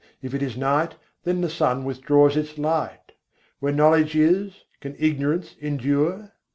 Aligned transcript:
If 0.23 0.33
it 0.33 0.41
is 0.41 0.57
night, 0.57 0.95
then 1.25 1.41
the 1.41 1.47
sun 1.51 1.85
withdraws 1.85 2.35
its 2.35 2.57
light. 2.57 3.11
Where 3.59 3.71
knowledge 3.71 4.15
is, 4.15 4.63
can 4.79 4.95
ignorance 4.97 5.55
endure? 5.61 6.31